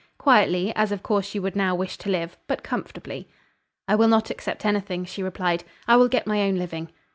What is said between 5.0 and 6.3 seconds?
she replied. "I will get